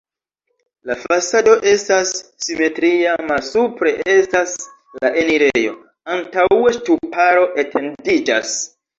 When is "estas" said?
1.71-2.13, 4.13-4.55